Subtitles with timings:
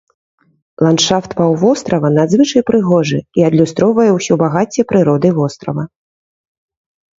[0.85, 5.89] Ландшафт паўвострава надзвычай прыгожы і адлюстроўвае ўсё багацце прыроды вострава.